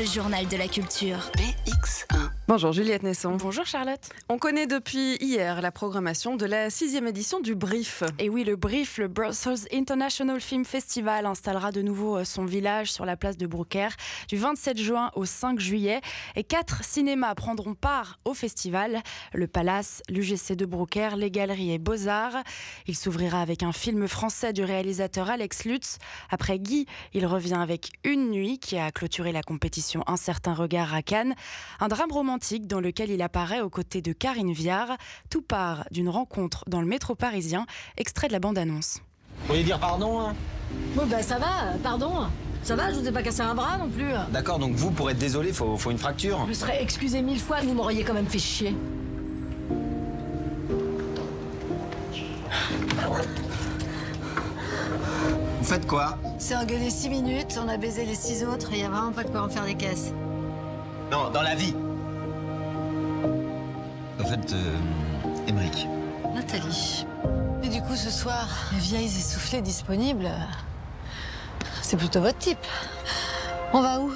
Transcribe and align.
le 0.00 0.06
journal 0.06 0.48
de 0.48 0.56
la 0.56 0.66
culture. 0.66 1.30
BX1. 1.36 2.39
Bonjour 2.50 2.72
Juliette 2.72 3.04
Nesson. 3.04 3.36
Bonjour 3.36 3.64
Charlotte. 3.64 4.08
On 4.28 4.36
connaît 4.36 4.66
depuis 4.66 5.14
hier 5.20 5.62
la 5.62 5.70
programmation 5.70 6.34
de 6.34 6.46
la 6.46 6.68
sixième 6.68 7.06
édition 7.06 7.38
du 7.38 7.54
Brief. 7.54 8.02
Et 8.18 8.28
oui, 8.28 8.42
le 8.42 8.56
Brief, 8.56 8.98
le 8.98 9.06
Brussels 9.06 9.68
International 9.72 10.40
Film 10.40 10.64
Festival, 10.64 11.26
installera 11.26 11.70
de 11.70 11.80
nouveau 11.80 12.16
euh, 12.16 12.24
son 12.24 12.44
village 12.44 12.90
sur 12.90 13.06
la 13.06 13.16
place 13.16 13.36
de 13.36 13.46
Brooker 13.46 13.90
du 14.26 14.36
27 14.36 14.78
juin 14.78 15.12
au 15.14 15.26
5 15.26 15.60
juillet. 15.60 16.00
Et 16.34 16.42
quatre 16.42 16.82
cinémas 16.82 17.36
prendront 17.36 17.74
part 17.74 18.18
au 18.24 18.34
festival 18.34 19.00
le 19.32 19.46
Palace, 19.46 20.02
l'UGC 20.08 20.56
de 20.56 20.66
Brooker, 20.66 21.10
les 21.16 21.30
Galeries 21.30 21.70
et 21.70 21.78
Beaux-Arts. 21.78 22.42
Il 22.88 22.96
s'ouvrira 22.96 23.42
avec 23.42 23.62
un 23.62 23.70
film 23.70 24.08
français 24.08 24.52
du 24.52 24.64
réalisateur 24.64 25.30
Alex 25.30 25.66
Lutz. 25.66 25.98
Après 26.30 26.58
Guy, 26.58 26.86
il 27.12 27.26
revient 27.26 27.60
avec 27.62 27.92
Une 28.02 28.28
nuit 28.28 28.58
qui 28.58 28.76
a 28.76 28.90
clôturé 28.90 29.30
la 29.30 29.44
compétition 29.44 30.02
Un 30.08 30.16
certain 30.16 30.52
regard 30.54 30.92
à 30.92 31.02
Cannes. 31.02 31.36
Un 31.78 31.86
drame 31.86 32.10
romantique 32.10 32.39
dans 32.60 32.80
lequel 32.80 33.10
il 33.10 33.22
apparaît 33.22 33.60
aux 33.60 33.70
côtés 33.70 34.02
de 34.02 34.12
Karine 34.12 34.52
Viard. 34.52 34.96
Tout 35.28 35.42
part 35.42 35.84
d'une 35.90 36.08
rencontre 36.08 36.64
dans 36.66 36.80
le 36.80 36.86
métro 36.86 37.14
parisien, 37.14 37.66
extrait 37.96 38.28
de 38.28 38.32
la 38.32 38.40
bande-annonce. 38.40 39.00
Vous 39.42 39.48
voulez 39.48 39.62
dire 39.62 39.78
pardon 39.78 40.20
hein? 40.20 40.34
Bon 40.94 41.06
bah 41.06 41.22
ça 41.22 41.38
va, 41.38 41.76
pardon. 41.82 42.26
Ça 42.62 42.76
va, 42.76 42.92
je 42.92 42.98
vous 42.98 43.08
ai 43.08 43.12
pas 43.12 43.22
cassé 43.22 43.40
un 43.40 43.54
bras 43.54 43.78
non 43.78 43.88
plus. 43.88 44.10
D'accord, 44.32 44.58
donc 44.58 44.74
vous, 44.74 44.90
pour 44.90 45.10
être 45.10 45.18
désolé, 45.18 45.52
faut, 45.52 45.76
faut 45.76 45.90
une 45.90 45.98
fracture 45.98 46.40
Je 46.44 46.48
me 46.48 46.54
serais 46.54 46.82
excusé 46.82 47.22
mille 47.22 47.40
fois, 47.40 47.60
vous 47.62 47.72
m'auriez 47.72 48.04
quand 48.04 48.14
même 48.14 48.26
fait 48.26 48.38
chier. 48.38 48.74
Vous 55.58 55.64
faites 55.64 55.86
quoi? 55.86 56.18
C'est 56.38 56.56
engueulé 56.56 56.90
6 56.90 57.08
minutes, 57.08 57.58
on 57.62 57.68
a 57.68 57.76
baisé 57.76 58.04
les 58.04 58.14
6 58.14 58.44
autres 58.44 58.72
et 58.72 58.80
y 58.80 58.82
a 58.82 58.88
vraiment 58.88 59.12
pas 59.12 59.24
de 59.24 59.30
quoi 59.30 59.42
en 59.42 59.48
faire 59.48 59.64
des 59.64 59.74
caisses. 59.74 60.12
Non, 61.10 61.30
dans 61.30 61.42
la 61.42 61.54
vie 61.54 61.74
Fait, 64.30 64.52
euh, 64.52 64.78
Émeric. 65.48 65.88
Nathalie. 66.32 67.04
Et 67.64 67.68
du 67.68 67.82
coup, 67.82 67.96
ce 67.96 68.10
soir, 68.10 68.46
les 68.72 68.78
vieilles 68.78 69.06
essoufflées 69.06 69.60
disponibles, 69.60 70.30
c'est 71.82 71.96
plutôt 71.96 72.20
votre 72.20 72.38
type. 72.38 72.64
On 73.72 73.80
va 73.80 73.98
où? 73.98 74.12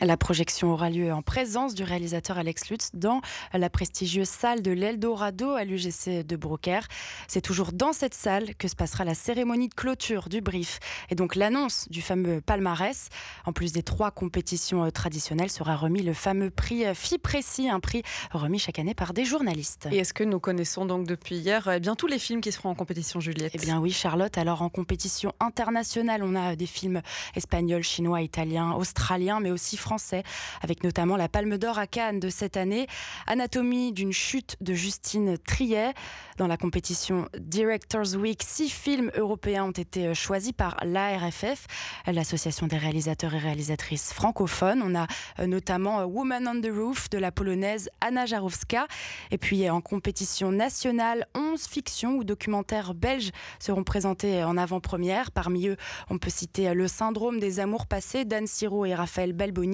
La 0.00 0.16
projection 0.16 0.72
aura 0.72 0.88
lieu 0.88 1.12
en 1.12 1.20
présence 1.20 1.74
du 1.74 1.84
réalisateur 1.84 2.38
Alex 2.38 2.70
Lutz 2.70 2.90
dans 2.94 3.20
la 3.52 3.68
prestigieuse 3.68 4.28
salle 4.28 4.62
de 4.62 4.70
l'Eldorado 4.70 5.50
à 5.50 5.64
l'UGC 5.64 6.26
de 6.26 6.36
Broker. 6.36 6.88
C'est 7.28 7.42
toujours 7.42 7.72
dans 7.72 7.92
cette 7.92 8.14
salle 8.14 8.54
que 8.54 8.68
se 8.68 8.74
passera 8.74 9.04
la 9.04 9.14
cérémonie 9.14 9.68
de 9.68 9.74
clôture 9.74 10.30
du 10.30 10.40
brief 10.40 10.80
et 11.10 11.14
donc 11.14 11.36
l'annonce 11.36 11.88
du 11.90 12.00
fameux 12.00 12.40
palmarès. 12.40 13.10
En 13.44 13.52
plus 13.52 13.72
des 13.72 13.82
trois 13.82 14.10
compétitions 14.10 14.84
euh, 14.84 14.90
traditionnelles, 14.90 15.50
sera 15.50 15.76
remis 15.76 16.02
le 16.02 16.14
fameux 16.14 16.50
prix 16.50 16.86
euh, 16.86 16.94
FIPRECI, 16.94 17.68
un 17.68 17.80
prix 17.80 18.02
remis 18.32 18.58
chaque 18.58 18.78
année 18.78 18.94
par 18.94 19.12
des 19.12 19.26
journalistes. 19.26 19.88
Et 19.92 19.98
est-ce 19.98 20.14
que 20.14 20.24
nous 20.24 20.40
connaissons 20.40 20.86
donc 20.86 21.06
depuis 21.06 21.36
hier 21.36 21.68
eh 21.70 21.80
bien 21.80 21.96
tous 21.96 22.06
les 22.06 22.18
films 22.18 22.40
qui 22.40 22.50
seront 22.50 22.70
en 22.70 22.74
compétition, 22.74 23.20
Juliette? 23.20 23.52
Eh 23.54 23.58
bien 23.58 23.78
oui, 23.78 23.92
Charlotte. 23.92 24.36
Alors 24.38 24.62
en 24.62 24.70
compétition 24.70 25.34
internationale, 25.38 26.22
on 26.24 26.34
a 26.34 26.56
des 26.56 26.66
films 26.66 27.02
espagnols, 27.36 27.82
chinois, 27.82 28.22
italiens, 28.22 28.72
australiens, 28.72 29.38
mais 29.38 29.50
aussi 29.50 29.76
français, 29.82 30.22
avec 30.62 30.84
notamment 30.84 31.16
la 31.16 31.28
Palme 31.28 31.58
d'Or 31.58 31.78
à 31.78 31.86
Cannes 31.86 32.20
de 32.20 32.30
cette 32.30 32.56
année, 32.56 32.86
Anatomie 33.26 33.92
d'une 33.92 34.12
chute 34.12 34.56
de 34.60 34.72
Justine 34.72 35.36
Triet. 35.36 35.92
Dans 36.38 36.46
la 36.46 36.56
compétition 36.56 37.28
Directors 37.38 38.14
Week, 38.16 38.42
six 38.42 38.70
films 38.70 39.10
européens 39.16 39.64
ont 39.64 39.72
été 39.72 40.14
choisis 40.14 40.52
par 40.52 40.76
l'ARFF, 40.82 41.66
l'association 42.06 42.66
des 42.66 42.78
réalisateurs 42.78 43.34
et 43.34 43.38
réalisatrices 43.38 44.12
francophones. 44.12 44.82
On 44.82 44.94
a 44.94 45.06
euh, 45.40 45.46
notamment 45.46 46.04
Woman 46.04 46.48
on 46.48 46.60
the 46.60 46.70
Roof 46.72 47.10
de 47.10 47.18
la 47.18 47.32
polonaise 47.32 47.90
Anna 48.00 48.24
Jarowska. 48.24 48.86
Et 49.30 49.38
puis 49.38 49.68
en 49.68 49.80
compétition 49.80 50.52
nationale, 50.52 51.26
11 51.34 51.60
fictions 51.66 52.16
ou 52.16 52.24
documentaires 52.24 52.94
belges 52.94 53.30
seront 53.58 53.84
présentés 53.84 54.44
en 54.44 54.56
avant-première. 54.56 55.30
Parmi 55.32 55.68
eux, 55.68 55.76
on 56.08 56.18
peut 56.18 56.30
citer 56.30 56.72
Le 56.74 56.88
syndrome 56.88 57.40
des 57.40 57.60
amours 57.60 57.86
passés 57.86 58.24
d'Anne 58.24 58.46
Siro 58.46 58.84
et 58.84 58.94
Raphaël 58.94 59.32
Balboni, 59.32 59.71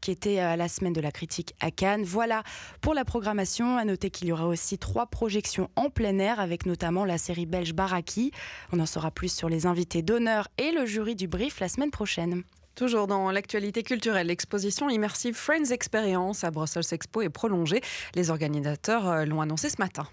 qui 0.00 0.10
était 0.10 0.38
à 0.38 0.56
la 0.56 0.68
semaine 0.68 0.92
de 0.92 1.00
la 1.00 1.12
critique 1.12 1.54
à 1.60 1.70
Cannes. 1.70 2.04
Voilà 2.04 2.42
pour 2.80 2.94
la 2.94 3.04
programmation. 3.04 3.76
À 3.76 3.84
noter 3.84 4.10
qu'il 4.10 4.28
y 4.28 4.32
aura 4.32 4.46
aussi 4.46 4.78
trois 4.78 5.06
projections 5.06 5.70
en 5.76 5.90
plein 5.90 6.18
air, 6.18 6.40
avec 6.40 6.66
notamment 6.66 7.04
la 7.04 7.18
série 7.18 7.46
belge 7.46 7.74
Baraki. 7.74 8.32
On 8.72 8.80
en 8.80 8.86
saura 8.86 9.10
plus 9.10 9.32
sur 9.32 9.48
les 9.48 9.66
invités 9.66 10.02
d'honneur 10.02 10.48
et 10.58 10.72
le 10.72 10.86
jury 10.86 11.14
du 11.14 11.28
brief 11.28 11.60
la 11.60 11.68
semaine 11.68 11.90
prochaine. 11.90 12.42
Toujours 12.74 13.06
dans 13.06 13.30
l'actualité 13.30 13.82
culturelle, 13.82 14.28
l'exposition 14.28 14.88
immersive 14.88 15.34
Friends 15.34 15.70
Experience 15.70 16.44
à 16.44 16.50
Brussels 16.50 16.84
Expo 16.92 17.20
est 17.20 17.28
prolongée. 17.28 17.82
Les 18.14 18.30
organisateurs 18.30 19.08
euh, 19.08 19.24
l'ont 19.24 19.40
annoncé 19.40 19.68
ce 19.68 19.76
matin. 19.78 20.06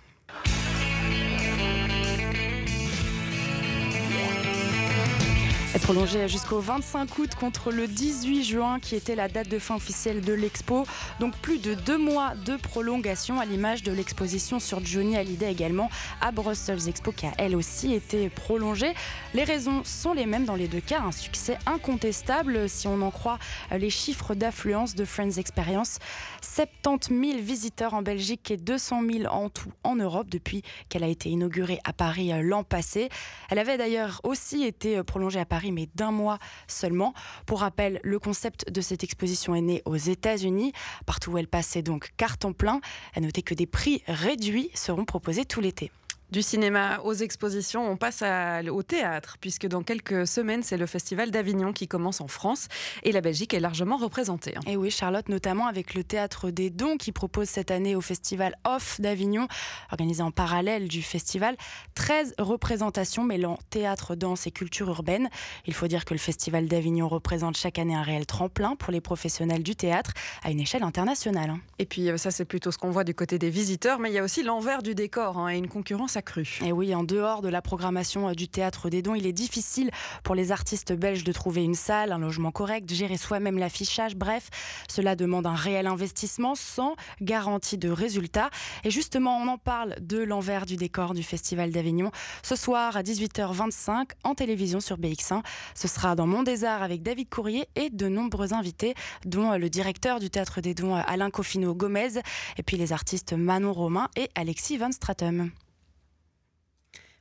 Prolongée 5.79 6.27
jusqu'au 6.27 6.59
25 6.59 7.17
août 7.19 7.35
contre 7.35 7.71
le 7.71 7.87
18 7.87 8.43
juin 8.43 8.79
qui 8.79 8.95
était 8.95 9.15
la 9.15 9.27
date 9.27 9.49
de 9.49 9.59
fin 9.59 9.75
officielle 9.75 10.21
de 10.21 10.33
l'expo. 10.33 10.85
Donc 11.19 11.35
plus 11.37 11.59
de 11.59 11.73
deux 11.73 11.97
mois 11.97 12.33
de 12.45 12.55
prolongation 12.55 13.39
à 13.39 13.45
l'image 13.45 13.83
de 13.83 13.91
l'exposition 13.91 14.59
sur 14.59 14.83
Johnny 14.83 15.17
Hallyday 15.17 15.51
également 15.51 15.89
à 16.21 16.31
Brussels 16.31 16.87
Expo 16.87 17.11
qui 17.11 17.25
a 17.25 17.33
elle 17.37 17.55
aussi 17.55 17.93
été 17.93 18.29
prolongée. 18.29 18.93
Les 19.33 19.43
raisons 19.43 19.83
sont 19.83 20.13
les 20.13 20.25
mêmes 20.25 20.45
dans 20.45 20.55
les 20.55 20.67
deux 20.67 20.79
cas. 20.79 21.01
Un 21.01 21.11
succès 21.11 21.57
incontestable 21.65 22.69
si 22.69 22.87
on 22.87 23.01
en 23.01 23.11
croit 23.11 23.37
les 23.71 23.89
chiffres 23.89 24.35
d'affluence 24.35 24.95
de 24.95 25.05
Friends 25.05 25.37
Experience. 25.37 25.99
70 26.41 27.31
000 27.31 27.41
visiteurs 27.41 27.93
en 27.93 28.01
Belgique 28.01 28.51
et 28.51 28.57
200 28.57 29.01
000 29.11 29.33
en 29.33 29.49
tout 29.49 29.71
en 29.83 29.95
Europe 29.95 30.29
depuis 30.29 30.63
qu'elle 30.89 31.03
a 31.03 31.07
été 31.07 31.29
inaugurée 31.29 31.79
à 31.83 31.93
Paris 31.93 32.31
l'an 32.41 32.63
passé. 32.63 33.09
Elle 33.49 33.59
avait 33.59 33.77
d'ailleurs 33.77 34.21
aussi 34.23 34.63
été 34.63 35.03
prolongée 35.03 35.39
à 35.39 35.45
Paris 35.45 35.66
mais 35.71 35.89
d'un 35.95 36.11
mois 36.11 36.39
seulement. 36.67 37.13
Pour 37.45 37.61
rappel, 37.61 37.99
le 38.03 38.19
concept 38.19 38.71
de 38.71 38.81
cette 38.81 39.03
exposition 39.03 39.55
est 39.55 39.61
né 39.61 39.81
aux 39.85 39.95
États-Unis, 39.95 40.73
partout 41.05 41.31
où 41.31 41.37
elle 41.37 41.47
passait 41.47 41.81
donc 41.81 42.11
carton 42.17 42.53
plein. 42.53 42.81
À 43.15 43.19
noter 43.19 43.41
que 43.41 43.53
des 43.53 43.67
prix 43.67 44.03
réduits 44.07 44.69
seront 44.73 45.05
proposés 45.05 45.45
tout 45.45 45.61
l'été. 45.61 45.91
Du 46.29 46.41
cinéma 46.41 46.99
aux 47.05 47.13
expositions, 47.13 47.89
on 47.89 47.95
passe 47.95 48.21
au 48.69 48.83
théâtre, 48.83 49.37
puisque 49.39 49.65
dans 49.65 49.81
quelques 49.81 50.27
semaines, 50.27 50.61
c'est 50.61 50.75
le 50.75 50.85
Festival 50.85 51.31
d'Avignon 51.31 51.71
qui 51.71 51.87
commence 51.87 52.19
en 52.19 52.27
France 52.27 52.67
et 53.03 53.13
la 53.13 53.21
Belgique 53.21 53.53
est 53.53 53.61
largement 53.61 53.95
représentée. 53.95 54.55
Et 54.67 54.75
oui, 54.75 54.91
Charlotte, 54.91 55.29
notamment 55.29 55.67
avec 55.67 55.93
le 55.93 56.03
Théâtre 56.03 56.51
des 56.51 56.69
Dons 56.69 56.97
qui 56.97 57.13
propose 57.13 57.47
cette 57.47 57.71
année 57.71 57.95
au 57.95 58.01
Festival 58.01 58.57
Off 58.65 58.99
d'Avignon, 58.99 59.47
organisé 59.89 60.21
en 60.21 60.31
parallèle 60.31 60.89
du 60.89 61.01
festival, 61.01 61.55
13 61.95 62.35
représentations 62.39 63.23
mêlant 63.23 63.57
théâtre, 63.69 64.15
danse 64.15 64.47
et 64.47 64.51
culture 64.51 64.89
urbaine. 64.89 65.29
Il 65.65 65.73
faut 65.73 65.87
dire 65.87 66.03
que 66.03 66.13
le 66.13 66.19
Festival 66.19 66.67
d'Avignon 66.67 67.07
représente 67.07 67.55
chaque 67.55 67.79
année 67.79 67.95
un 67.95 68.03
réel 68.03 68.25
tremplin 68.25 68.75
pour 68.75 68.91
les 68.91 68.99
professionnels 68.99 69.63
du 69.63 69.77
théâtre 69.77 70.11
à 70.43 70.51
une 70.51 70.59
échelle 70.59 70.83
internationale. 70.83 71.55
Et 71.79 71.85
puis 71.85 72.09
euh, 72.09 72.17
ça, 72.17 72.31
c'est 72.31 72.43
plutôt 72.43 72.71
ce 72.71 72.77
qu'on 72.77 72.91
voit 72.91 73.05
du 73.05 73.13
côté 73.13 73.39
des 73.39 73.49
visiteurs, 73.49 73.99
mais 73.99 74.09
il 74.09 74.13
y 74.13 74.19
a 74.19 74.23
aussi 74.23 74.43
l'envers 74.43 74.83
du 74.83 74.93
décor 74.93 75.37
hein, 75.37 75.47
et 75.47 75.57
une 75.57 75.69
concurrence 75.69 76.16
et 76.63 76.71
oui, 76.71 76.95
en 76.95 77.03
dehors 77.03 77.41
de 77.41 77.49
la 77.49 77.61
programmation 77.61 78.29
euh, 78.29 78.33
du 78.33 78.47
théâtre 78.47 78.89
des 78.89 79.01
dons, 79.01 79.15
il 79.15 79.27
est 79.27 79.33
difficile 79.33 79.91
pour 80.23 80.35
les 80.35 80.51
artistes 80.51 80.93
belges 80.93 81.23
de 81.23 81.31
trouver 81.31 81.63
une 81.63 81.75
salle, 81.75 82.11
un 82.11 82.17
logement 82.17 82.51
correct, 82.51 82.91
gérer 82.91 83.17
soi-même 83.17 83.57
l'affichage. 83.57 84.15
Bref, 84.15 84.49
cela 84.89 85.15
demande 85.15 85.45
un 85.45 85.55
réel 85.55 85.85
investissement 85.85 86.55
sans 86.55 86.95
garantie 87.21 87.77
de 87.77 87.89
résultat. 87.89 88.49
Et 88.83 88.91
justement, 88.91 89.37
on 89.37 89.47
en 89.47 89.57
parle 89.57 89.95
de 90.01 90.17
l'envers 90.17 90.65
du 90.65 90.75
décor 90.75 91.13
du 91.13 91.23
Festival 91.23 91.71
d'Avignon 91.71 92.11
ce 92.41 92.55
soir 92.55 92.97
à 92.97 93.03
18h25 93.03 94.09
en 94.23 94.33
télévision 94.33 94.79
sur 94.79 94.97
BX1. 94.97 95.43
Ce 95.75 95.87
sera 95.87 96.15
dans 96.15 96.27
Mon 96.27 96.43
des 96.43 96.65
avec 96.65 97.03
David 97.03 97.29
Courrier 97.29 97.67
et 97.75 97.89
de 97.89 98.07
nombreux 98.07 98.53
invités, 98.53 98.95
dont 99.25 99.51
euh, 99.51 99.57
le 99.57 99.69
directeur 99.69 100.19
du 100.19 100.29
théâtre 100.29 100.61
des 100.61 100.73
dons 100.73 100.95
Alain 100.95 101.29
Cofino 101.29 101.75
Gomez, 101.75 102.19
et 102.57 102.63
puis 102.63 102.77
les 102.77 102.93
artistes 102.93 103.33
Manon 103.33 103.73
Romain 103.73 104.09
et 104.15 104.29
Alexis 104.35 104.77
Van 104.77 104.91
Stratum. 104.91 105.51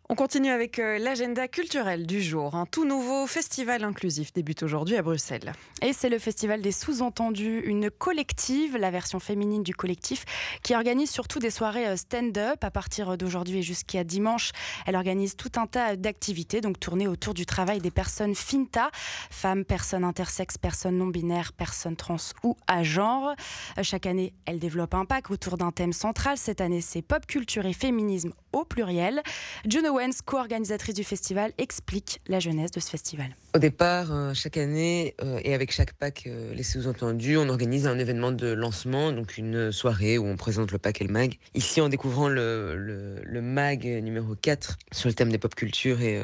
On 0.08 0.14
continue 0.14 0.50
avec 0.50 0.78
euh, 0.78 0.98
l'agenda 0.98 1.48
culturel 1.48 2.06
du 2.06 2.22
jour. 2.22 2.54
Un 2.54 2.64
tout 2.64 2.84
nouveau 2.84 3.26
festival 3.26 3.82
inclusif 3.82 4.32
débute 4.32 4.62
aujourd'hui 4.62 4.94
à 4.94 5.02
Bruxelles. 5.02 5.52
Et 5.82 5.92
c'est 5.92 6.08
le 6.08 6.20
festival 6.20 6.62
des 6.62 6.70
sous-entendus, 6.70 7.64
une 7.66 7.90
collective, 7.90 8.76
la 8.76 8.92
version 8.92 9.18
féminine 9.18 9.64
du 9.64 9.74
collectif, 9.74 10.24
qui 10.62 10.76
organise 10.76 11.10
surtout 11.10 11.40
des 11.40 11.50
soirées 11.50 11.88
euh, 11.88 11.96
stand-up 11.96 12.62
à 12.62 12.70
partir 12.70 13.18
d'aujourd'hui 13.18 13.58
et 13.58 13.62
jusqu'à 13.62 14.04
dimanche. 14.04 14.52
Elle 14.86 14.94
organise 14.94 15.34
tout 15.34 15.50
un 15.56 15.66
tas 15.66 15.96
d'activités, 15.96 16.60
donc 16.60 16.78
tournées 16.78 17.08
autour 17.08 17.34
du 17.34 17.44
travail 17.44 17.80
des 17.80 17.90
personnes 17.90 18.36
FINTA, 18.36 18.92
femmes, 19.30 19.64
personnes 19.64 20.04
intersexes, 20.04 20.56
personnes 20.56 20.98
non-binaires, 20.98 21.52
personnes 21.52 21.96
trans 21.96 22.16
ou 22.44 22.56
à 22.68 22.84
genre. 22.84 23.34
Euh, 23.76 23.82
chaque 23.82 24.06
année, 24.06 24.34
elle 24.44 24.60
développe 24.60 24.94
un 24.94 25.04
pack 25.04 25.32
autour 25.32 25.58
d'un 25.58 25.72
thème 25.72 25.92
central. 25.92 26.38
Cette 26.38 26.60
année, 26.60 26.80
c'est 26.80 27.02
pop 27.02 27.26
culture 27.26 27.66
et 27.66 27.72
féminisme 27.72 28.30
au 28.56 28.64
pluriel. 28.64 29.22
June 29.66 29.86
Owens, 29.86 30.22
co-organisatrice 30.24 30.94
du 30.94 31.04
festival, 31.04 31.52
explique 31.58 32.20
la 32.26 32.40
jeunesse 32.40 32.70
de 32.70 32.80
ce 32.80 32.90
festival. 32.90 33.36
Au 33.56 33.58
départ, 33.58 34.12
euh, 34.12 34.34
chaque 34.34 34.58
année, 34.58 35.14
euh, 35.22 35.40
et 35.42 35.54
avec 35.54 35.72
chaque 35.72 35.94
pack 35.94 36.24
euh, 36.26 36.52
Les 36.52 36.62
Sous-Entendus, 36.62 37.38
on 37.38 37.48
organise 37.48 37.86
un 37.86 37.98
événement 37.98 38.30
de 38.30 38.48
lancement, 38.48 39.12
donc 39.12 39.38
une 39.38 39.72
soirée 39.72 40.18
où 40.18 40.26
on 40.26 40.36
présente 40.36 40.72
le 40.72 40.78
pack 40.78 41.00
et 41.00 41.04
le 41.04 41.10
mag. 41.10 41.38
Ici, 41.54 41.80
en 41.80 41.88
découvrant 41.88 42.28
le, 42.28 43.16
mag 43.40 43.86
numéro 43.86 44.34
4 44.34 44.76
sur 44.92 45.08
le 45.08 45.14
thème 45.14 45.30
des 45.30 45.38
pop 45.38 45.54
cultures 45.54 46.02
et, 46.02 46.20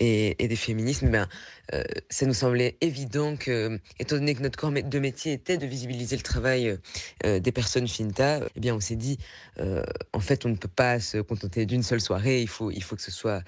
et, 0.00 0.36
et, 0.42 0.48
des 0.48 0.56
féminismes, 0.56 1.08
ben, 1.08 1.28
euh, 1.74 1.84
ça 2.08 2.26
nous 2.26 2.34
semblait 2.34 2.76
évident 2.80 3.36
que, 3.36 3.78
étant 3.98 4.16
donné 4.16 4.34
que 4.34 4.42
notre 4.42 4.58
corps 4.58 4.72
de 4.72 4.98
métier 4.98 5.32
était 5.32 5.58
de 5.58 5.66
visibiliser 5.66 6.16
le 6.16 6.22
travail 6.22 6.76
euh, 7.24 7.38
des 7.38 7.52
personnes 7.52 7.86
finta, 7.86 8.40
eh 8.56 8.60
bien, 8.60 8.74
on 8.74 8.80
s'est 8.80 8.96
dit, 8.96 9.18
euh, 9.58 9.84
en 10.12 10.20
fait, 10.20 10.46
on 10.46 10.48
ne 10.48 10.56
peut 10.56 10.68
pas 10.68 10.98
se 10.98 11.18
contenter 11.18 11.66
d'une 11.66 11.82
seule 11.82 12.00
soirée. 12.00 12.40
Il 12.40 12.48
faut, 12.48 12.70
il 12.70 12.82
faut 12.82 12.96
que 12.96 13.02
ce 13.02 13.10
soit 13.10 13.42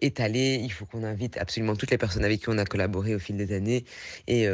étalé. 0.00 0.60
Il 0.62 0.70
faut 0.70 0.84
qu'on 0.84 1.04
invite 1.04 1.36
absolument 1.38 1.74
toutes 1.74 1.90
les 1.90 1.98
personnes 1.98 2.24
avec 2.24 2.40
qui 2.40 2.48
on 2.48 2.53
a 2.58 2.64
collaboré 2.64 3.14
au 3.14 3.18
fil 3.18 3.36
des 3.36 3.54
années 3.54 3.84
et, 4.26 4.46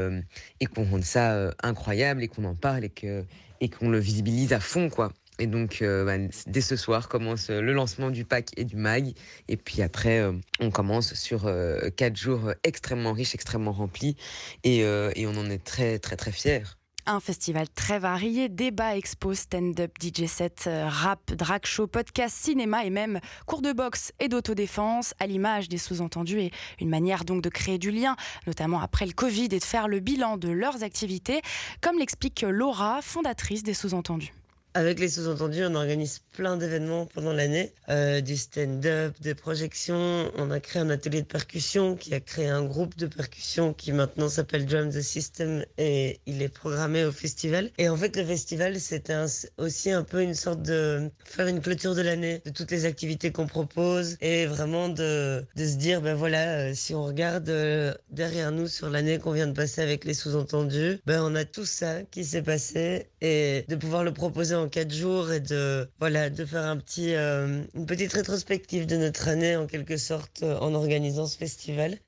et 0.61 0.67
qu'on 0.67 0.85
rende 0.85 1.05
ça 1.05 1.52
incroyable 1.62 2.23
et 2.23 2.29
qu'on 2.29 2.44
en 2.44 2.55
parle 2.55 2.85
et 2.85 2.91
que 2.91 3.25
et 3.61 3.69
qu'on 3.69 3.91
le 3.91 3.99
visibilise 3.99 4.52
à 4.52 4.61
fond, 4.61 4.88
quoi. 4.88 5.12
Et 5.38 5.47
donc, 5.47 5.81
euh, 5.81 6.05
bah, 6.05 6.19
dès 6.47 6.61
ce 6.61 6.76
soir, 6.76 7.08
commence 7.08 7.49
euh, 7.50 7.62
le 7.62 7.73
lancement 7.73 8.11
du 8.11 8.25
pack 8.26 8.50
et 8.58 8.64
du 8.64 8.76
mag. 8.76 9.12
Et 9.49 9.56
puis 9.56 9.81
après, 9.82 10.20
euh, 10.20 10.32
on 10.61 10.70
commence 10.70 11.14
sur 11.14 11.47
euh, 11.47 11.88
quatre 11.97 12.17
jours 12.17 12.52
extrêmement 12.62 13.12
riches, 13.14 13.35
extrêmement 13.35 13.73
remplis. 13.73 14.17
Et, 14.64 14.85
euh, 14.85 15.11
et 15.17 15.26
on 15.26 15.31
en 15.37 15.49
est 15.49 15.64
très, 15.64 15.99
très, 15.99 16.17
très 16.17 16.32
fiers. 16.32 16.64
Un 17.12 17.18
festival 17.18 17.68
très 17.68 17.98
varié, 17.98 18.48
débat, 18.48 18.96
expo, 18.96 19.34
stand-up, 19.34 19.90
DJ 20.00 20.26
set, 20.26 20.70
rap, 20.86 21.32
drag 21.32 21.66
show, 21.66 21.88
podcast, 21.88 22.36
cinéma 22.36 22.84
et 22.84 22.90
même 22.90 23.18
cours 23.46 23.62
de 23.62 23.72
boxe 23.72 24.12
et 24.20 24.28
d'autodéfense 24.28 25.12
à 25.18 25.26
l'image 25.26 25.68
des 25.68 25.76
sous-entendus 25.76 26.38
et 26.38 26.52
une 26.80 26.88
manière 26.88 27.24
donc 27.24 27.42
de 27.42 27.48
créer 27.48 27.78
du 27.78 27.90
lien, 27.90 28.14
notamment 28.46 28.80
après 28.80 29.06
le 29.06 29.12
Covid 29.12 29.46
et 29.46 29.58
de 29.58 29.64
faire 29.64 29.88
le 29.88 29.98
bilan 29.98 30.36
de 30.36 30.50
leurs 30.50 30.84
activités, 30.84 31.42
comme 31.80 31.98
l'explique 31.98 32.42
Laura, 32.48 33.02
fondatrice 33.02 33.64
des 33.64 33.74
sous-entendus. 33.74 34.32
Avec 34.75 35.00
les 35.00 35.08
sous-entendus, 35.08 35.64
on 35.64 35.75
organise 35.75 36.20
plein 36.32 36.56
d'événements 36.56 37.06
pendant 37.06 37.32
l'année, 37.32 37.72
euh, 37.88 38.20
du 38.20 38.37
stand-up, 38.37 39.17
des 39.20 39.34
projections. 39.34 40.31
On 40.37 40.52
a 40.52 40.61
créé 40.61 40.81
un 40.81 40.90
atelier 40.90 41.22
de 41.22 41.26
percussion 41.26 41.96
qui 41.96 42.14
a 42.14 42.20
créé 42.20 42.46
un 42.46 42.62
groupe 42.62 42.96
de 42.96 43.08
percussion 43.08 43.75
qui 43.75 43.90
maintenant 43.90 44.28
s'appelle 44.28 44.67
Drum 44.67 44.90
the 44.90 45.00
System 45.00 45.64
et 45.76 46.20
il 46.26 46.40
est 46.40 46.49
programmé 46.49 47.05
au 47.05 47.11
festival. 47.11 47.72
Et 47.78 47.88
en 47.88 47.96
fait, 47.96 48.17
le 48.17 48.25
festival, 48.25 48.78
c'était 48.78 49.17
aussi 49.58 49.90
un 49.90 50.05
peu 50.05 50.22
une 50.22 50.34
sorte 50.37 50.62
de 50.62 51.11
faire 51.25 51.49
une 51.49 51.61
clôture 51.61 51.96
de 51.96 52.02
l'année, 52.02 52.40
de 52.44 52.50
toutes 52.50 52.70
les 52.70 52.84
activités 52.84 53.32
qu'on 53.32 53.49
propose 53.49 54.17
et 54.20 54.46
vraiment 54.46 54.88
de, 54.88 55.44
de 55.56 55.67
se 55.67 55.75
dire, 55.78 56.00
ben 56.00 56.14
voilà, 56.14 56.61
euh, 56.61 56.75
si 56.75 56.94
on 56.94 57.06
regarde 57.06 57.49
euh, 57.49 57.93
derrière 58.11 58.52
nous 58.52 58.69
sur 58.69 58.88
l'année 58.88 59.19
qu'on 59.19 59.32
vient 59.32 59.49
de 59.49 59.52
passer 59.52 59.81
avec 59.82 60.05
les 60.05 60.14
sous-entendus, 60.14 61.00
ben 61.06 61.22
on 61.25 61.34
a 61.34 61.44
tout 61.44 61.67
ça 61.67 62.02
qui 62.12 62.25
s'est 62.25 62.43
passé 62.43 63.08
et 63.20 63.64
de 63.69 63.75
pouvoir 63.75 64.05
le 64.05 64.12
proposer 64.12 64.59
en 64.60 64.68
quatre 64.68 64.92
jours 64.92 65.32
et 65.32 65.40
de 65.40 65.90
voilà 65.98 66.30
de 66.30 66.44
faire 66.44 66.64
un 66.64 66.76
petit 66.76 67.14
euh, 67.14 67.64
une 67.74 67.86
petite 67.86 68.12
rétrospective 68.12 68.86
de 68.86 68.96
notre 68.96 69.28
année 69.28 69.56
en 69.56 69.66
quelque 69.66 69.96
sorte 69.96 70.42
euh, 70.42 70.58
en 70.58 70.74
organisant 70.74 71.26
ce 71.26 71.36
festival. 71.36 71.98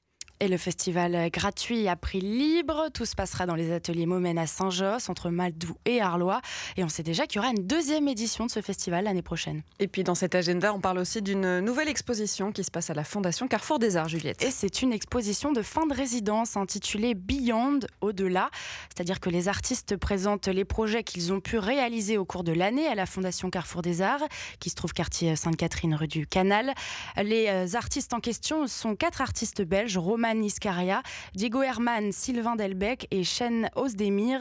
Et 0.43 0.49
le 0.49 0.57
festival 0.57 1.31
gratuit 1.31 1.87
à 1.87 1.95
prix 1.95 2.21
libre, 2.21 2.89
tout 2.93 3.05
se 3.05 3.15
passera 3.15 3.47
dans 3.47 3.55
les 3.55 3.71
ateliers 3.71 4.07
Momène 4.07 4.39
à 4.39 4.49
Saint-Josse, 4.49 5.09
entre 5.09 5.31
Maldou 5.31 5.77
et 5.85 6.01
Arlois. 6.01 6.41
Et 6.77 6.83
on 6.83 6.89
sait 6.89 7.05
déjà 7.05 7.29
qu'il 7.29 7.37
y 7.37 7.39
aura 7.39 7.53
une 7.53 7.65
deuxième 7.65 8.09
édition 8.09 8.47
de 8.47 8.51
ce 8.51 8.61
festival 8.61 9.05
l'année 9.05 9.23
prochaine. 9.23 9.63
Et 9.79 9.87
puis 9.87 10.03
dans 10.03 10.17
cet 10.17 10.35
agenda, 10.35 10.75
on 10.75 10.81
parle 10.81 10.99
aussi 10.99 11.23
d'une 11.23 11.61
nouvelle 11.61 11.89
exposition 11.89 12.51
qui 12.51 12.65
se 12.65 12.73
passe 12.73 12.91
à 12.91 12.95
la 12.95 13.05
Fondation 13.05 13.47
Carrefour 13.47 13.79
des 13.79 13.97
Arts, 13.97 14.09
Juliette. 14.09 14.43
Et 14.43 14.51
c'est 14.51 14.83
une 14.83 14.93
exposition 14.93 15.53
de 15.53 15.63
fin 15.63 15.87
de 15.87 15.95
résidence 15.95 16.57
intitulée 16.57 17.15
Beyond, 17.15 17.79
au-delà. 18.01 18.51
C'est-à-dire 18.93 19.21
que 19.21 19.31
les 19.31 19.47
artistes 19.47 19.97
présentent 19.97 20.49
les 20.49 20.65
projets 20.65 21.05
qu'ils 21.05 21.33
ont 21.33 21.41
pu 21.41 21.57
réaliser 21.59 22.19
au 22.19 22.25
cours 22.25 22.43
de 22.43 22.51
l'année 22.51 22.89
à 22.89 22.97
la 22.97 23.07
Fondation 23.07 23.49
Carrefour 23.49 23.83
des 23.83 24.03
Arts, 24.03 24.27
qui 24.59 24.71
se 24.71 24.75
trouve 24.75 24.93
quartier 24.93 25.37
Sainte-Catherine, 25.37 25.95
rue 25.95 26.09
du 26.09 26.27
Canal. 26.27 26.75
Les 27.23 27.77
artistes 27.77 28.13
en 28.13 28.19
question 28.19 28.67
sont 28.67 28.97
quatre 28.97 29.21
artistes 29.21 29.63
belges, 29.63 29.97
Romain 29.97 30.32
Iscaria, 30.41 31.03
Diego 31.35 31.63
Herman, 31.63 32.13
Sylvain 32.13 32.57
Delbecq 32.57 33.07
et 33.11 33.25
Chen 33.25 33.69
Osdemir. 33.75 34.41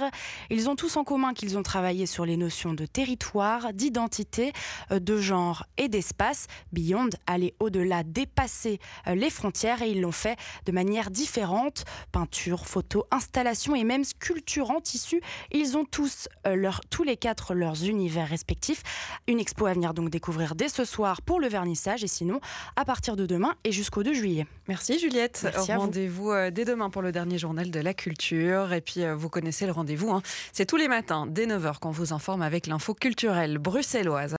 Ils 0.50 0.70
ont 0.70 0.76
tous 0.76 0.96
en 0.98 1.04
commun 1.04 1.34
qu'ils 1.34 1.58
ont 1.58 1.64
travaillé 1.64 2.06
sur 2.06 2.26
les 2.26 2.38
notions 2.38 2.74
de 2.74 2.86
territoire, 2.86 3.74
d'identité, 3.74 4.54
de 4.92 5.18
genre 5.18 5.66
et 5.78 5.90
d'espace. 5.90 6.48
Beyond 6.72 7.10
aller 7.28 7.56
au-delà, 7.60 8.04
dépasser 8.04 8.80
les 9.08 9.30
frontières 9.30 9.82
et 9.82 9.90
ils 9.90 10.02
l'ont 10.02 10.12
fait 10.12 10.38
de 10.66 10.72
manière 10.72 11.12
différente. 11.12 11.84
Peinture, 12.12 12.66
photo, 12.66 13.06
installation 13.12 13.76
et 13.76 13.84
même 13.84 14.04
sculpture 14.04 14.72
en 14.72 14.80
tissu. 14.80 15.22
Ils 15.52 15.78
ont 15.78 15.86
tous, 15.86 16.28
leur, 16.46 16.82
tous 16.90 17.04
les 17.04 17.18
quatre 17.18 17.54
leurs 17.54 17.86
univers 17.86 18.28
respectifs. 18.28 18.84
Une 19.28 19.40
expo 19.40 19.66
à 19.66 19.74
venir 19.74 19.94
donc 19.94 20.10
découvrir 20.10 20.56
dès 20.56 20.70
ce 20.70 20.86
soir 20.86 21.22
pour 21.22 21.40
le 21.40 21.48
vernissage 21.48 22.04
et 22.04 22.08
sinon 22.08 22.40
à 22.76 22.86
partir 22.86 23.16
de 23.16 23.26
demain 23.26 23.56
et 23.64 23.72
jusqu'au 23.72 24.04
2 24.04 24.14
juillet. 24.14 24.46
Merci 24.68 25.00
Juliette. 25.00 25.42
Merci 25.44 25.72
Rendez-vous 25.82 26.32
dès 26.52 26.64
demain 26.64 26.90
pour 26.92 27.02
le 27.02 27.12
dernier 27.12 27.40
journal 27.40 27.72
de 27.72 27.80
la 27.80 27.96
culture. 27.96 28.72
Et 28.72 28.82
puis, 28.82 29.02
vous 29.16 29.30
connaissez 29.30 29.66
le 29.66 29.72
rendez-vous. 29.72 30.12
Hein. 30.12 30.22
C'est 30.54 30.68
tous 30.68 30.78
les 30.78 30.88
matins, 30.88 31.26
dès 31.28 31.48
9h, 31.48 31.80
qu'on 31.80 31.90
vous 31.90 32.14
informe 32.14 32.44
avec 32.44 32.68
l'info 32.68 32.94
culturelle 32.94 33.58
bruxelloise. 33.58 34.30